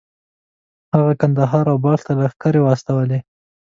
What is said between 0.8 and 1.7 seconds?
هغه کندهار